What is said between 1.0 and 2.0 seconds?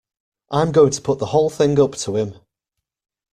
put the whole thing up